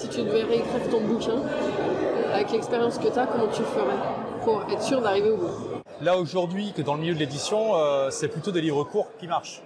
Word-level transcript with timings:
si 0.00 0.08
tu 0.08 0.22
devais 0.22 0.44
réécrire 0.44 0.88
ton 0.90 1.02
bouquin, 1.02 1.42
avec 2.32 2.50
l'expérience 2.52 2.96
que 2.96 3.08
tu 3.08 3.18
as, 3.18 3.26
comment 3.26 3.48
tu 3.48 3.62
ferais 3.62 3.98
pour 4.44 4.62
être 4.72 4.82
sûr 4.82 5.02
d'arriver 5.02 5.30
au 5.30 5.36
bout? 5.36 5.50
Là 6.00 6.16
aujourd'hui, 6.16 6.72
que 6.74 6.80
dans 6.80 6.94
le 6.94 7.00
milieu 7.00 7.12
de 7.12 7.18
l'édition, 7.18 7.76
euh, 7.76 8.08
c'est 8.10 8.28
plutôt 8.28 8.50
des 8.50 8.62
livres 8.62 8.84
courts 8.84 9.08
qui 9.18 9.26
marchent. 9.26 9.62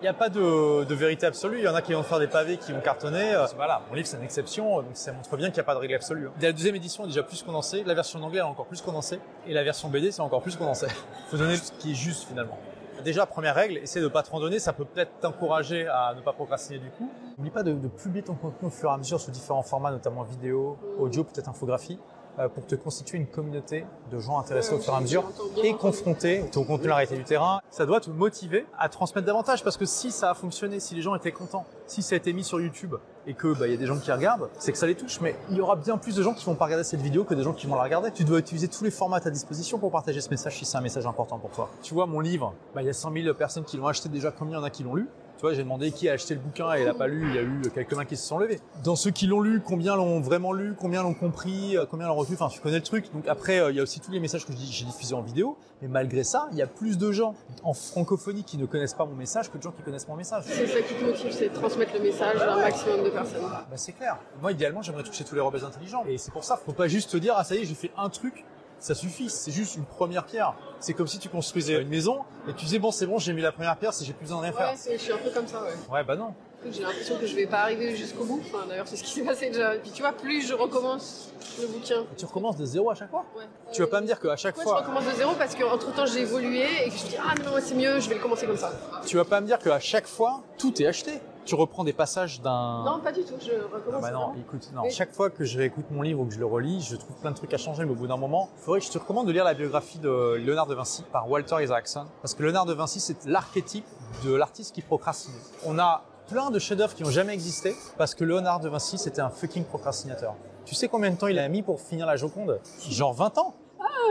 Il 0.00 0.02
n'y 0.02 0.08
a 0.08 0.14
pas 0.14 0.28
de, 0.28 0.94
vérité 0.94 1.24
absolue. 1.24 1.58
Il 1.58 1.64
y 1.64 1.68
en 1.68 1.74
a 1.74 1.80
qui 1.80 1.94
vont 1.94 2.02
faire 2.02 2.18
des 2.18 2.26
pavés, 2.26 2.58
qui 2.58 2.72
vont 2.72 2.80
cartonner. 2.80 3.34
Euh, 3.34 3.46
voilà, 3.56 3.80
mon 3.88 3.94
livre 3.94 4.06
c'est 4.06 4.18
une 4.18 4.24
exception, 4.24 4.82
donc 4.82 4.90
ça 4.92 5.12
montre 5.12 5.34
bien 5.38 5.48
qu'il 5.48 5.54
n'y 5.56 5.60
a 5.60 5.64
pas 5.64 5.74
de 5.74 5.80
règle 5.80 5.94
absolue. 5.94 6.28
La 6.38 6.52
deuxième 6.52 6.76
édition 6.76 7.04
est 7.04 7.08
déjà 7.08 7.22
plus 7.22 7.42
condensée, 7.42 7.82
la 7.86 7.94
version 7.94 8.18
d'anglais 8.18 8.40
est 8.40 8.42
encore 8.42 8.66
plus 8.66 8.82
condensée, 8.82 9.20
et 9.46 9.54
la 9.54 9.64
version 9.64 9.88
BD 9.88 10.10
c'est 10.12 10.20
encore 10.20 10.42
plus 10.42 10.56
condensé. 10.56 10.86
Il 10.88 11.30
faut 11.30 11.38
donner 11.38 11.56
ce 11.56 11.72
qui 11.72 11.92
est 11.92 11.96
juste 11.96 12.28
finalement. 12.28 12.58
Déjà, 13.04 13.26
première 13.26 13.54
règle, 13.54 13.78
essaie 13.78 14.00
de 14.00 14.04
ne 14.04 14.10
pas 14.10 14.22
te 14.22 14.30
donner, 14.30 14.58
ça 14.58 14.72
peut 14.72 14.84
peut-être 14.84 15.20
t'encourager 15.20 15.86
à 15.86 16.14
ne 16.14 16.20
pas 16.20 16.32
procrastiner 16.32 16.78
du 16.78 16.90
coup. 16.90 17.10
N'oublie 17.36 17.50
pas 17.50 17.62
de, 17.62 17.72
de, 17.72 17.88
publier 17.88 18.22
ton 18.22 18.34
contenu 18.34 18.68
au 18.68 18.70
fur 18.70 18.90
et 18.90 18.92
à 18.92 18.96
mesure 18.96 19.20
sous 19.20 19.30
différents 19.30 19.62
formats, 19.62 19.90
notamment 19.90 20.24
vidéo, 20.24 20.76
audio, 20.98 21.24
peut-être 21.24 21.48
infographie. 21.48 21.98
Euh, 22.38 22.48
pour 22.48 22.64
te 22.66 22.76
constituer 22.76 23.18
une 23.18 23.26
communauté 23.26 23.84
de 24.12 24.18
gens 24.20 24.38
intéressés 24.38 24.72
au 24.72 24.78
fur 24.78 24.92
et 24.92 24.96
à 24.96 25.00
mesure 25.00 25.24
et 25.64 25.74
confronter 25.74 26.44
ton 26.52 26.62
contenu 26.62 26.86
à 26.86 26.90
la 26.90 26.94
réalité 26.96 27.16
du 27.16 27.24
terrain. 27.24 27.60
Ça 27.68 27.84
doit 27.84 28.00
te 28.00 28.10
motiver 28.10 28.64
à 28.78 28.88
transmettre 28.88 29.26
davantage 29.26 29.64
parce 29.64 29.76
que 29.76 29.86
si 29.86 30.12
ça 30.12 30.30
a 30.30 30.34
fonctionné, 30.34 30.78
si 30.78 30.94
les 30.94 31.02
gens 31.02 31.16
étaient 31.16 31.32
contents, 31.32 31.66
si 31.88 32.00
ça 32.00 32.14
a 32.14 32.18
été 32.18 32.32
mis 32.32 32.44
sur 32.44 32.60
YouTube 32.60 32.94
et 33.26 33.34
que 33.34 33.58
bah 33.58 33.66
il 33.66 33.72
y 33.72 33.74
a 33.74 33.76
des 33.76 33.86
gens 33.86 33.98
qui 33.98 34.12
regardent, 34.12 34.48
c'est 34.58 34.70
que 34.70 34.78
ça 34.78 34.86
les 34.86 34.94
touche. 34.94 35.20
Mais 35.20 35.34
il 35.50 35.56
y 35.56 35.60
aura 35.60 35.74
bien 35.74 35.98
plus 35.98 36.14
de 36.14 36.22
gens 36.22 36.32
qui 36.32 36.44
vont 36.44 36.54
pas 36.54 36.66
regarder 36.66 36.84
cette 36.84 37.00
vidéo 37.00 37.24
que 37.24 37.34
des 37.34 37.42
gens 37.42 37.54
qui 37.54 37.66
vont 37.66 37.74
la 37.74 37.82
regarder. 37.82 38.12
Tu 38.12 38.22
dois 38.22 38.38
utiliser 38.38 38.68
tous 38.68 38.84
les 38.84 38.92
formats 38.92 39.16
à 39.16 39.20
ta 39.20 39.30
disposition 39.30 39.78
pour 39.80 39.90
partager 39.90 40.20
ce 40.20 40.30
message 40.30 40.58
si 40.58 40.64
c'est 40.64 40.78
un 40.78 40.82
message 40.82 41.06
important 41.06 41.38
pour 41.38 41.50
toi. 41.50 41.68
Tu 41.82 41.92
vois 41.92 42.06
mon 42.06 42.20
livre, 42.20 42.54
bah 42.72 42.82
il 42.82 42.86
y 42.86 42.90
a 42.90 42.94
100 42.94 43.12
000 43.14 43.34
personnes 43.34 43.64
qui 43.64 43.78
l'ont 43.78 43.88
acheté 43.88 44.08
déjà. 44.08 44.30
Combien 44.30 44.58
y 44.58 44.60
en 44.60 44.64
a 44.64 44.70
qui 44.70 44.84
l'ont 44.84 44.94
lu? 44.94 45.08
Tu 45.38 45.42
vois, 45.42 45.54
j'ai 45.54 45.62
demandé 45.62 45.92
qui 45.92 46.08
a 46.08 46.14
acheté 46.14 46.34
le 46.34 46.40
bouquin 46.40 46.74
et 46.74 46.80
il 46.80 46.84
n'a 46.84 46.94
pas 46.94 47.06
lu. 47.06 47.24
Il 47.28 47.34
y 47.36 47.38
a 47.38 47.42
eu 47.42 47.62
quelques 47.72 47.92
mains 47.92 48.04
qui 48.04 48.16
se 48.16 48.26
sont 48.26 48.38
levées. 48.38 48.58
Dans 48.82 48.96
ceux 48.96 49.12
qui 49.12 49.28
l'ont 49.28 49.40
lu, 49.40 49.62
combien 49.64 49.94
l'ont 49.94 50.20
vraiment 50.20 50.52
lu, 50.52 50.74
combien 50.76 51.04
l'ont 51.04 51.14
compris, 51.14 51.76
euh, 51.76 51.86
combien 51.88 52.08
l'ont 52.08 52.16
reçu. 52.16 52.32
Enfin, 52.32 52.48
tu 52.48 52.60
connais 52.60 52.78
le 52.78 52.82
truc. 52.82 53.12
Donc 53.12 53.28
après, 53.28 53.60
euh, 53.60 53.70
il 53.70 53.76
y 53.76 53.80
a 53.80 53.84
aussi 53.84 54.00
tous 54.00 54.10
les 54.10 54.18
messages 54.18 54.44
que 54.44 54.52
j'ai 54.52 54.84
diffusés 54.84 55.14
en 55.14 55.22
vidéo. 55.22 55.56
Mais 55.80 55.86
malgré 55.86 56.24
ça, 56.24 56.48
il 56.50 56.58
y 56.58 56.62
a 56.62 56.66
plus 56.66 56.98
de 56.98 57.12
gens 57.12 57.36
en 57.62 57.72
francophonie 57.72 58.42
qui 58.42 58.58
ne 58.58 58.66
connaissent 58.66 58.94
pas 58.94 59.06
mon 59.06 59.14
message 59.14 59.48
que 59.48 59.58
de 59.58 59.62
gens 59.62 59.70
qui 59.70 59.82
connaissent 59.82 60.08
mon 60.08 60.16
message. 60.16 60.42
C'est 60.44 60.66
ça 60.66 60.80
qui 60.80 60.94
te 60.94 61.04
motive, 61.04 61.30
c'est 61.30 61.50
de 61.50 61.54
transmettre 61.54 61.92
le 61.94 62.00
message 62.00 62.42
à 62.42 62.54
un 62.54 62.56
maximum 62.56 63.04
de 63.04 63.10
personnes. 63.10 63.42
Bah, 63.42 63.76
c'est 63.76 63.92
clair. 63.92 64.18
Moi, 64.42 64.50
idéalement, 64.50 64.82
j'aimerais 64.82 65.04
toucher 65.04 65.22
tous 65.22 65.36
les 65.36 65.40
rebelles 65.40 65.64
intelligents. 65.64 66.02
Et 66.08 66.18
c'est 66.18 66.32
pour 66.32 66.42
ça, 66.42 66.56
faut 66.56 66.72
pas 66.72 66.88
juste 66.88 67.12
te 67.12 67.16
dire, 67.16 67.34
ah 67.36 67.44
ça 67.44 67.54
y 67.54 67.58
est, 67.58 67.64
j'ai 67.64 67.74
fait 67.74 67.92
un 67.96 68.08
truc 68.08 68.44
ça 68.80 68.94
suffit, 68.94 69.28
c'est 69.28 69.50
juste 69.50 69.76
une 69.76 69.84
première 69.84 70.24
pierre. 70.24 70.54
C'est 70.80 70.94
comme 70.94 71.06
si 71.06 71.18
tu 71.18 71.28
construisais 71.28 71.80
une 71.80 71.88
maison 71.88 72.20
et 72.48 72.54
tu 72.54 72.64
disais 72.64 72.78
bon 72.78 72.92
c'est 72.92 73.06
bon 73.06 73.18
j'ai 73.18 73.32
mis 73.32 73.42
la 73.42 73.52
première 73.52 73.76
pierre 73.76 73.92
si 73.92 74.04
j'ai 74.04 74.12
plus 74.12 74.24
besoin 74.24 74.38
de 74.38 74.42
rien 74.44 74.52
faire. 74.52 74.72
Ouais, 74.72 74.96
je 74.96 75.02
suis 75.02 75.12
un 75.12 75.18
peu 75.18 75.30
comme 75.30 75.46
ça 75.48 75.62
ouais. 75.62 75.74
Ouais 75.92 76.04
bah 76.04 76.16
non. 76.16 76.34
J'ai 76.70 76.82
l'impression 76.82 77.16
que 77.18 77.26
je 77.26 77.36
vais 77.36 77.46
pas 77.46 77.60
arriver 77.60 77.94
jusqu'au 77.94 78.24
bout. 78.24 78.40
Enfin, 78.46 78.66
d'ailleurs 78.68 78.86
c'est 78.86 78.96
ce 78.96 79.02
qui 79.02 79.10
s'est 79.10 79.24
passé 79.24 79.50
déjà. 79.50 79.74
Et 79.74 79.78
puis 79.78 79.90
tu 79.90 80.02
vois 80.02 80.12
plus 80.12 80.46
je 80.46 80.54
recommence 80.54 81.32
le 81.60 81.66
bouquin. 81.66 82.04
tu 82.16 82.24
recommences 82.24 82.56
de 82.56 82.64
zéro 82.64 82.90
à 82.90 82.94
chaque 82.94 83.10
fois 83.10 83.24
Ouais. 83.36 83.44
Tu 83.72 83.80
vas 83.80 83.88
pas 83.88 84.00
me 84.00 84.06
dire 84.06 84.20
qu'à 84.20 84.36
chaque 84.36 84.54
fois. 84.54 84.78
Je 84.78 84.82
recommence 84.82 85.06
de 85.06 85.16
zéro 85.16 85.32
parce 85.36 85.54
qu'entre 85.56 85.92
temps 85.94 86.06
j'ai 86.06 86.20
évolué 86.20 86.66
et 86.84 86.90
que 86.90 86.96
je 86.96 87.06
dis 87.06 87.16
ah 87.18 87.34
non 87.44 87.52
c'est 87.60 87.74
mieux 87.74 87.98
je 87.98 88.08
vais 88.08 88.14
le 88.14 88.20
commencer 88.20 88.46
comme 88.46 88.56
ça. 88.56 88.72
Tu 89.06 89.16
vas 89.16 89.24
pas 89.24 89.40
me 89.40 89.46
dire 89.46 89.58
qu'à 89.58 89.80
chaque 89.80 90.06
fois 90.06 90.42
tout 90.56 90.80
est 90.80 90.86
acheté 90.86 91.20
tu 91.48 91.54
reprends 91.54 91.82
des 91.82 91.94
passages 91.94 92.42
d'un. 92.42 92.84
Non, 92.84 93.00
pas 93.00 93.10
du 93.10 93.22
tout, 93.24 93.34
je 93.40 93.52
recommence. 93.52 93.94
Ah 93.96 94.00
bah 94.00 94.10
non, 94.10 94.34
écoute, 94.38 94.68
non. 94.74 94.82
Chaque 94.90 95.14
fois 95.14 95.30
que 95.30 95.44
je 95.44 95.56
réécoute 95.56 95.86
mon 95.90 96.02
livre 96.02 96.20
ou 96.20 96.26
que 96.26 96.34
je 96.34 96.38
le 96.38 96.44
relis, 96.44 96.82
je 96.82 96.96
trouve 96.96 97.16
plein 97.16 97.30
de 97.30 97.36
trucs 97.36 97.54
à 97.54 97.56
changer, 97.56 97.86
mais 97.86 97.92
au 97.92 97.94
bout 97.94 98.06
d'un 98.06 98.18
moment, 98.18 98.50
il 98.58 98.62
faudrait 98.62 98.80
que 98.80 98.86
je 98.86 98.90
te 98.90 98.98
recommande 98.98 99.26
de 99.26 99.32
lire 99.32 99.44
la 99.44 99.54
biographie 99.54 99.98
de 99.98 100.34
Léonard 100.34 100.66
de 100.66 100.74
Vinci 100.74 101.04
par 101.10 101.30
Walter 101.30 101.56
Isaacson. 101.64 102.04
Parce 102.20 102.34
que 102.34 102.42
Léonard 102.42 102.66
de 102.66 102.74
Vinci, 102.74 103.00
c'est 103.00 103.24
l'archétype 103.24 103.86
de 104.24 104.34
l'artiste 104.34 104.74
qui 104.74 104.82
procrastine. 104.82 105.32
On 105.64 105.78
a 105.78 106.02
plein 106.28 106.50
de 106.50 106.58
chefs-d'œuvre 106.58 106.94
qui 106.94 107.02
n'ont 107.02 107.10
jamais 107.10 107.32
existé 107.32 107.74
parce 107.96 108.14
que 108.14 108.24
Léonard 108.24 108.60
de 108.60 108.68
Vinci, 108.68 108.98
c'était 108.98 109.22
un 109.22 109.30
fucking 109.30 109.64
procrastinateur. 109.64 110.34
Tu 110.66 110.74
sais 110.74 110.88
combien 110.88 111.10
de 111.10 111.16
temps 111.16 111.28
il 111.28 111.38
a 111.38 111.48
mis 111.48 111.62
pour 111.62 111.80
finir 111.80 112.04
la 112.04 112.16
Joconde? 112.16 112.60
Genre 112.90 113.14
20 113.14 113.38
ans 113.38 113.54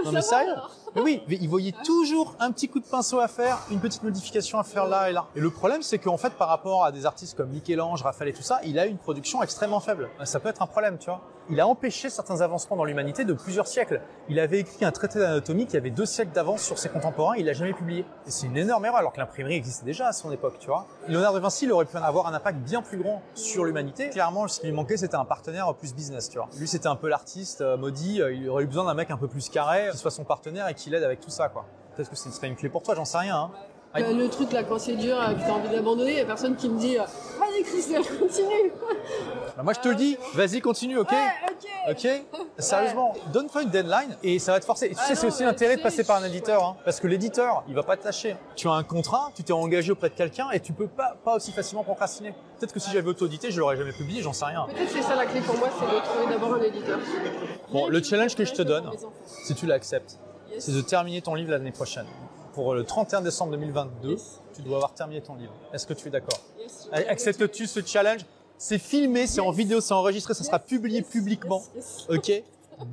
non 0.06 0.12
mais 0.12 0.22
sérieux 0.22 0.54
Mais 0.96 1.02
oui, 1.02 1.24
il 1.30 1.50
voyait 1.50 1.74
toujours 1.84 2.36
un 2.40 2.52
petit 2.52 2.68
coup 2.68 2.80
de 2.80 2.86
pinceau 2.86 3.20
à 3.20 3.28
faire, 3.28 3.60
une 3.72 3.80
petite 3.80 4.04
modification 4.04 4.60
à 4.60 4.64
faire 4.64 4.88
là 4.88 5.10
et 5.10 5.14
là. 5.14 5.28
Et 5.36 5.40
le 5.40 5.50
problème, 5.50 5.82
c'est 5.82 6.00
qu'en 6.00 6.18
fait, 6.18 6.34
par 6.34 6.48
rapport 6.48 6.86
à 6.86 6.92
des 6.92 7.06
artistes 7.06 7.36
comme 7.36 7.50
Michel-Ange, 7.50 8.02
Raphaël 8.04 8.30
et 8.30 8.34
tout 8.34 8.42
ça, 8.42 8.60
il 8.64 8.80
a 8.80 8.86
une 8.86 8.98
production 8.98 9.44
extrêmement 9.44 9.80
faible. 9.80 10.10
Ça 10.24 10.40
peut 10.40 10.50
être 10.50 10.62
un 10.62 10.68
problème, 10.68 10.98
tu 10.98 11.10
vois. 11.10 11.22
Il 11.50 11.62
a 11.62 11.68
empêché 11.68 12.10
certains 12.10 12.42
avancements 12.42 12.76
dans 12.76 12.84
l'humanité 12.84 13.24
de 13.24 13.32
plusieurs 13.32 13.68
siècles. 13.68 14.02
Il 14.28 14.38
avait 14.38 14.60
écrit 14.60 14.84
un 14.84 14.92
traité 14.92 15.18
d'anatomie 15.20 15.66
qui 15.66 15.78
avait 15.78 15.92
deux 15.92 16.06
siècles 16.06 16.34
d'avance 16.34 16.62
sur 16.62 16.78
ses 16.78 16.90
contemporains, 16.90 17.38
il 17.38 17.46
l'a 17.46 17.54
jamais 17.54 17.72
publié. 17.72 18.04
Et 18.26 18.32
c'est 18.32 18.48
une 18.48 18.58
énorme 18.58 18.84
erreur, 18.84 18.98
alors 18.98 19.14
que 19.14 19.20
l'imprimerie 19.20 19.56
existait 19.56 19.86
déjà 19.86 20.08
à 20.08 20.12
son 20.12 20.30
époque, 20.32 20.56
tu 20.60 20.68
vois. 20.68 20.86
Léonard 21.08 21.32
de 21.32 21.40
Vinci, 21.40 21.64
il 21.64 21.72
aurait 21.72 21.86
pu 21.86 21.96
avoir 21.96 22.28
un 22.28 22.34
impact 22.34 22.60
bien 22.60 22.82
plus 22.82 22.98
grand 22.98 23.22
sur 23.34 23.64
l'humanité. 23.64 24.10
Clairement, 24.10 24.46
ce 24.50 24.60
qui 24.60 24.68
lui 24.68 24.74
manquait, 24.74 24.98
c'était 24.98 25.16
un 25.16 25.24
partenaire 25.24 25.74
plus 25.74 25.94
business, 25.94 26.30
tu 26.30 26.38
vois. 26.38 26.50
Lui, 26.60 26.68
c'était 26.68 26.88
un 26.88 26.98
peu 26.98 27.08
l'artiste 27.08 27.62
euh, 27.62 27.78
maudit, 27.78 28.22
euh, 28.22 28.34
il 28.34 28.50
aurait 28.50 28.64
eu 28.64 28.68
besoin 28.68 28.84
d'un 28.84 28.94
mec 28.94 29.10
un 29.10 29.18
peu 29.18 29.30
plus 29.30 29.48
carré, 29.48 29.87
soit 29.96 30.12
son 30.12 30.24
partenaire 30.24 30.68
et 30.68 30.74
qui 30.74 30.90
l'aide 30.90 31.04
avec 31.04 31.20
tout 31.20 31.30
ça, 31.30 31.50
quoi. 31.50 31.66
Peut-être 31.96 32.10
que 32.10 32.16
ce 32.16 32.30
serait 32.30 32.48
une 32.48 32.56
clé 32.56 32.70
pour 32.70 32.84
toi, 32.84 32.96
j'en 32.96 33.06
sais 33.06 33.18
rien, 33.18 33.38
hein. 33.38 33.52
Le, 33.96 34.28
truc 34.28 34.52
là, 34.52 34.64
quand 34.64 34.78
c'est 34.78 34.96
dur, 34.96 35.18
que 35.18 35.40
t'as 35.40 35.54
envie 35.54 35.70
d'abandonner, 35.70 36.14
il 36.14 36.20
a 36.20 36.26
personne 36.26 36.56
qui 36.56 36.70
me 36.70 36.78
dit 36.78 36.98
Vas-y 36.98 37.64
Christelle, 37.64 38.04
continue 38.20 38.72
bah, 39.56 39.64
Moi 39.64 39.74
je 39.74 39.80
te 39.80 39.88
le 39.88 39.96
dis, 39.96 40.18
vas-y, 40.36 40.62
continue, 40.62 41.00
ok? 41.00 41.14
Ok 41.90 42.08
Sérieusement, 42.58 43.14
donne-toi 43.32 43.64
une 43.64 43.70
deadline 43.70 44.18
et 44.22 44.40
ça 44.40 44.52
va 44.52 44.60
te 44.60 44.66
forcer. 44.66 44.88
Et 44.88 44.96
tu 44.96 45.02
sais, 45.04 45.16
c'est 45.16 45.28
aussi 45.28 45.44
l'intérêt 45.44 45.78
de 45.78 45.82
passer 45.82 46.04
par 46.04 46.18
un 46.18 46.26
éditeur, 46.26 46.64
hein, 46.64 46.78
parce 46.84 47.00
que 47.00 47.08
l'éditeur, 47.08 47.64
il 47.68 47.76
va 47.76 47.84
pas 47.84 47.96
te 47.96 48.04
lâcher. 48.04 48.36
Tu 48.56 48.68
as 48.68 48.74
un 48.74 48.84
contrat, 48.84 49.32
tu 49.36 49.44
t'es 49.44 49.54
engagé 49.54 49.92
auprès 49.92 50.10
de 50.10 50.16
quelqu'un 50.16 50.50
et 50.52 50.60
tu 50.60 50.74
peux 50.74 50.88
pas, 50.88 51.18
pas 51.24 51.36
aussi 51.36 51.52
facilement 51.52 51.84
procrastiner. 51.84 52.34
Peut-être 52.60 52.74
que 52.74 52.80
si 52.80 52.92
j'avais 52.92 53.08
auto-édité, 53.08 53.52
je 53.52 53.60
l'aurais 53.60 53.78
jamais 53.78 53.94
publié, 53.94 54.22
j'en 54.22 54.34
sais 54.34 54.46
rien. 54.46 54.66
Peut-être 54.66 54.90
c'est 54.90 55.02
ça 55.02 55.16
la 55.16 55.26
clé 55.26 55.40
pour 55.42 55.58
moi, 55.58 55.70
c'est 55.80 55.86
de 55.86 56.02
trouver 56.04 56.34
d'abord 56.34 56.54
un 56.56 56.62
éditeur. 56.62 57.00
Bon, 57.72 57.88
le 57.88 58.04
challenge 58.04 58.36
que 58.36 58.44
je 58.44 58.54
te 58.54 58.62
donne, 58.62 58.90
si 59.26 59.56
tu 59.56 59.66
l'acceptes, 59.66 60.20
c'est 60.60 60.74
de 60.74 60.82
terminer 60.82 61.22
ton 61.22 61.36
livre 61.36 61.52
l'année 61.52 61.72
prochaine 61.72 62.08
pour 62.58 62.74
le 62.74 62.84
31 62.84 63.22
décembre 63.22 63.52
2022, 63.52 64.16
tu 64.56 64.64
dois 64.64 64.78
avoir 64.78 64.92
terminé 64.92 65.22
ton 65.22 65.36
livre. 65.36 65.54
Est-ce 65.74 65.86
que 65.86 65.94
tu 65.94 66.08
es 66.08 66.10
d'accord? 66.10 66.40
Acceptes-tu 66.92 67.68
ce 67.68 67.86
challenge? 67.86 68.22
C'est 68.58 68.80
filmé, 68.80 69.28
c'est 69.28 69.40
en 69.40 69.52
vidéo, 69.52 69.82
c'est 69.82 69.94
enregistré, 69.94 70.34
ça 70.34 70.44
sera 70.44 70.58
publié 70.60 71.04
publiquement. 71.04 71.64
Ok 72.10 72.32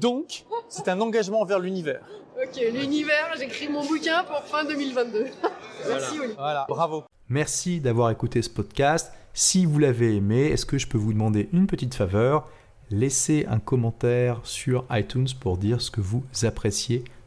Donc, 0.00 0.44
c'est 0.69 0.88
un 0.88 1.00
engagement 1.00 1.41
envers 1.41 1.58
l'univers. 1.58 2.02
Ok, 2.36 2.60
l'univers, 2.72 3.30
j'écris 3.38 3.69
mon 3.69 3.84
bouquin 3.84 4.24
pour 4.24 4.42
fin 4.42 4.64
2022. 4.64 5.26
Merci 5.88 6.20
Oli. 6.20 6.34
Voilà, 6.36 6.66
bravo. 6.69 7.04
Merci 7.28 7.80
d'avoir 7.80 8.10
écouté 8.10 8.42
ce 8.42 8.50
podcast. 8.50 9.12
Si 9.32 9.64
vous 9.64 9.78
l'avez 9.78 10.16
aimé, 10.16 10.48
est-ce 10.48 10.66
que 10.66 10.76
je 10.76 10.86
peux 10.86 10.98
vous 10.98 11.12
demander 11.12 11.48
une 11.53 11.66
petite 11.66 11.94
faveur? 11.94 12.48
Laissez 12.91 13.47
un 13.48 13.58
commentaire 13.58 14.41
sur 14.44 14.84
iTunes 14.91 15.28
pour 15.41 15.56
dire 15.56 15.80
ce 15.80 15.91
que 15.91 16.03
vous 16.03 16.22
appréciez 16.42 17.04